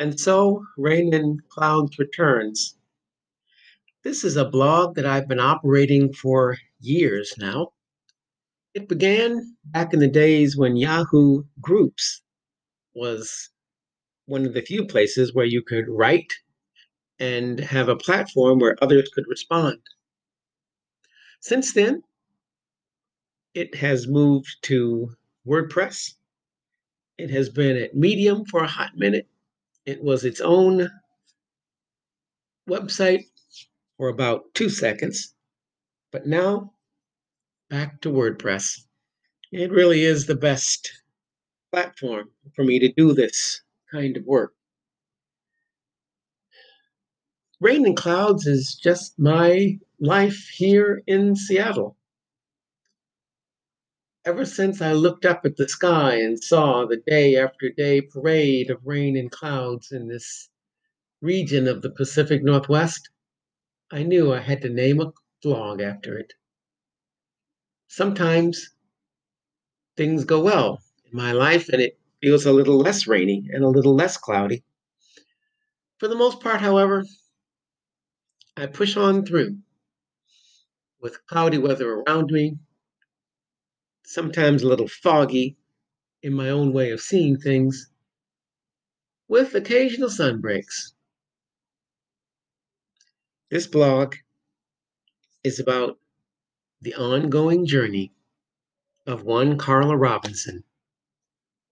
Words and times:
And 0.00 0.18
so 0.18 0.64
Rain 0.78 1.12
and 1.12 1.46
Clouds 1.50 1.98
returns. 1.98 2.74
This 4.02 4.24
is 4.24 4.36
a 4.36 4.48
blog 4.48 4.94
that 4.94 5.04
I've 5.04 5.28
been 5.28 5.38
operating 5.38 6.10
for 6.14 6.56
years 6.80 7.34
now. 7.36 7.74
It 8.72 8.88
began 8.88 9.58
back 9.66 9.92
in 9.92 10.00
the 10.00 10.08
days 10.08 10.56
when 10.56 10.76
Yahoo 10.76 11.42
Groups 11.60 12.22
was 12.94 13.50
one 14.24 14.46
of 14.46 14.54
the 14.54 14.62
few 14.62 14.86
places 14.86 15.34
where 15.34 15.44
you 15.44 15.60
could 15.60 15.84
write 15.86 16.32
and 17.18 17.60
have 17.60 17.90
a 17.90 17.96
platform 17.96 18.58
where 18.58 18.82
others 18.82 19.10
could 19.12 19.26
respond. 19.28 19.80
Since 21.40 21.74
then, 21.74 22.02
it 23.52 23.74
has 23.74 24.08
moved 24.08 24.56
to 24.62 25.14
WordPress. 25.46 26.14
It 27.18 27.28
has 27.28 27.50
been 27.50 27.76
at 27.76 27.94
Medium 27.94 28.46
for 28.46 28.64
a 28.64 28.66
hot 28.66 28.96
minute. 28.96 29.28
It 29.86 30.02
was 30.02 30.24
its 30.24 30.40
own 30.40 30.90
website 32.68 33.24
for 33.96 34.08
about 34.08 34.54
two 34.54 34.68
seconds. 34.68 35.34
But 36.12 36.26
now, 36.26 36.74
back 37.68 38.00
to 38.02 38.10
WordPress. 38.10 38.80
It 39.52 39.70
really 39.70 40.04
is 40.04 40.26
the 40.26 40.36
best 40.36 40.92
platform 41.72 42.30
for 42.54 42.64
me 42.64 42.78
to 42.78 42.92
do 42.92 43.12
this 43.12 43.62
kind 43.90 44.16
of 44.16 44.24
work. 44.24 44.54
Rain 47.60 47.84
and 47.84 47.96
Clouds 47.96 48.46
is 48.46 48.74
just 48.74 49.18
my 49.18 49.78
life 50.00 50.48
here 50.54 51.02
in 51.06 51.36
Seattle. 51.36 51.96
Ever 54.24 54.44
since 54.44 54.82
I 54.82 54.92
looked 54.92 55.24
up 55.24 55.46
at 55.46 55.56
the 55.56 55.66
sky 55.66 56.16
and 56.16 56.42
saw 56.42 56.84
the 56.84 56.98
day 56.98 57.36
after 57.36 57.70
day 57.70 58.02
parade 58.02 58.70
of 58.70 58.86
rain 58.86 59.16
and 59.16 59.30
clouds 59.30 59.92
in 59.92 60.08
this 60.08 60.50
region 61.22 61.66
of 61.66 61.80
the 61.80 61.90
Pacific 61.90 62.42
Northwest, 62.42 63.08
I 63.90 64.02
knew 64.02 64.30
I 64.32 64.40
had 64.40 64.60
to 64.62 64.68
name 64.68 65.00
a 65.00 65.12
blog 65.42 65.80
after 65.80 66.18
it. 66.18 66.34
Sometimes 67.88 68.74
things 69.96 70.24
go 70.24 70.42
well 70.42 70.82
in 71.10 71.16
my 71.16 71.32
life 71.32 71.70
and 71.70 71.80
it 71.80 71.98
feels 72.20 72.44
a 72.44 72.52
little 72.52 72.76
less 72.76 73.06
rainy 73.06 73.48
and 73.52 73.64
a 73.64 73.68
little 73.68 73.94
less 73.94 74.18
cloudy. 74.18 74.64
For 75.98 76.08
the 76.08 76.14
most 76.14 76.40
part, 76.40 76.60
however, 76.60 77.04
I 78.54 78.66
push 78.66 78.98
on 78.98 79.24
through 79.24 79.58
with 81.00 81.26
cloudy 81.26 81.56
weather 81.56 81.90
around 81.94 82.30
me, 82.30 82.58
sometimes 84.10 84.64
a 84.64 84.66
little 84.66 84.88
foggy 84.88 85.56
in 86.20 86.32
my 86.32 86.50
own 86.50 86.72
way 86.72 86.90
of 86.90 87.00
seeing 87.00 87.38
things, 87.38 87.88
with 89.28 89.54
occasional 89.54 90.10
sun 90.10 90.40
breaks. 90.40 90.94
This 93.52 93.68
blog 93.68 94.16
is 95.44 95.60
about 95.60 95.96
the 96.82 96.96
ongoing 96.96 97.66
journey 97.66 98.12
of 99.06 99.22
one 99.22 99.56
Carla 99.56 99.96
Robinson 99.96 100.64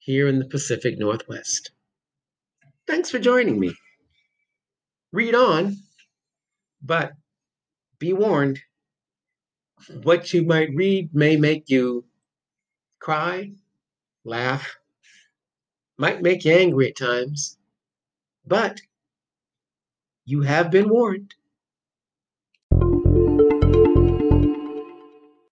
here 0.00 0.26
in 0.26 0.40
the 0.40 0.48
Pacific 0.48 0.98
Northwest. 0.98 1.70
Thanks 2.88 3.12
for 3.12 3.20
joining 3.20 3.60
me. 3.60 3.76
Read 5.12 5.36
on, 5.36 5.76
but 6.82 7.12
be 8.00 8.12
warned 8.12 8.58
what 10.02 10.34
you 10.34 10.42
might 10.42 10.74
read 10.74 11.14
may 11.14 11.36
make 11.36 11.70
you 11.70 12.04
cry, 13.04 13.52
laugh, 14.24 14.78
might 15.98 16.22
make 16.22 16.42
you 16.46 16.54
angry 16.54 16.88
at 16.88 16.96
times, 16.96 17.58
but 18.46 18.80
you 20.24 20.40
have 20.40 20.70
been 20.70 20.88
warned. 20.88 21.34